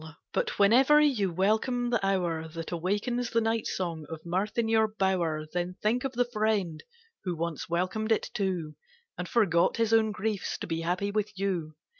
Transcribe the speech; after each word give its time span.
—but 0.33 0.57
whenever 0.57 0.99
you 0.99 1.31
welcome 1.31 1.91
the 1.91 2.03
hour 2.03 2.47
That 2.47 2.71
awakens 2.71 3.29
the 3.29 3.39
night 3.39 3.67
song 3.67 4.07
of 4.09 4.25
mirth 4.25 4.57
in 4.57 4.67
your 4.67 4.87
bower, 4.87 5.37
MOORE 5.41 5.45
34 5.45 5.45
T 5.45 5.51
Then 5.61 5.75
think 5.83 6.03
of 6.05 6.13
the 6.13 6.25
friend 6.25 6.83
who 7.23 7.35
once 7.35 7.69
welcomed 7.69 8.11
it 8.11 8.31
too, 8.33 8.73
And 9.15 9.29
forgot 9.29 9.77
his 9.77 9.93
own 9.93 10.11
griefs 10.11 10.57
to 10.57 10.65
be 10.65 10.81
happy 10.81 11.11
with 11.11 11.37
you. 11.37 11.75